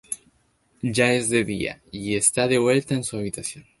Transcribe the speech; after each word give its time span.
Ya 0.97 1.13
es 1.13 1.29
de 1.29 1.45
día 1.45 1.79
y 1.91 2.15
está 2.15 2.47
de 2.47 2.57
vuelta 2.57 2.95
en 2.95 3.03
su 3.03 3.17
habitación. 3.17 3.67